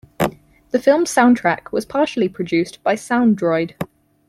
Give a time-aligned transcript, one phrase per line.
[0.71, 3.73] The film's soundtrack was partially produced by SoundDroid.